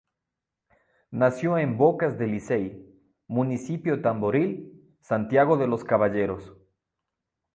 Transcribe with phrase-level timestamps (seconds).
[1.11, 2.89] Nació en Bocas de Licey,
[3.27, 6.53] municipio Tamboril, Santiago de los Caballeros.